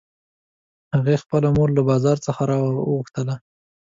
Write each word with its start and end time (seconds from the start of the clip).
هغې 0.95 1.15
خپله 1.23 1.47
مور 1.55 1.69
له 1.77 1.81
بازار 1.89 2.17
څخه 2.25 2.41
راوغوښتله 2.51 3.35